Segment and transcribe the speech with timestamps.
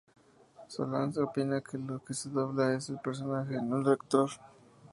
[0.73, 4.31] Solans opina que "lo que se dobla es el personaje, no el actor".